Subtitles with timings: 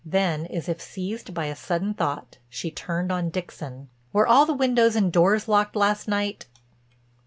[0.03, 3.87] Then as if seized by a sudden thought she turned on Dixon.
[4.11, 6.47] "Were all the windows and doors locked last night?"